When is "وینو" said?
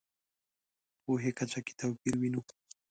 2.19-2.41